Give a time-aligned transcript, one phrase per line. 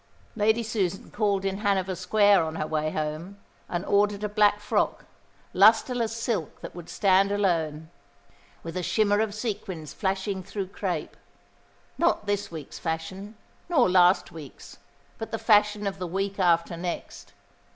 [0.35, 3.37] Lady Susan called in Hanover Square on her way home,
[3.69, 5.05] and ordered a black frock,
[5.53, 7.91] lustreless silk that would stand alone,
[8.63, 11.13] with a shimmer of sequins flashing through crêpe:
[11.99, 13.35] not this week's fashion,
[13.69, 14.79] nor last week's,
[15.19, 17.33] but the fashion of the week after next.